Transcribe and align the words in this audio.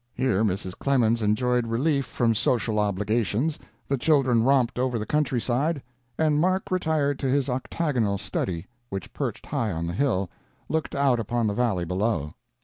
Here 0.15 0.43
Mrs. 0.43 0.75
Clemens 0.75 1.21
enjoyed 1.21 1.67
relief 1.67 2.07
from 2.07 2.33
social 2.33 2.79
obligations, 2.79 3.59
the 3.87 3.99
children 3.99 4.41
romped 4.41 4.79
over 4.79 4.97
the 4.97 5.05
countryside, 5.05 5.83
and 6.17 6.39
Mark 6.39 6.71
retired 6.71 7.19
to 7.19 7.27
his 7.29 7.49
octagonal 7.49 8.17
study, 8.17 8.65
which, 8.89 9.13
perched 9.13 9.45
high 9.45 9.71
on 9.71 9.85
the 9.85 9.93
hill, 9.93 10.27
looked 10.69 10.95
out 10.95 11.19
upon 11.19 11.45
the 11.45 11.53
valley 11.53 11.85
below. 11.85 12.33